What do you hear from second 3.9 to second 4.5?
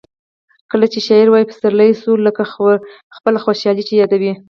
یادوي.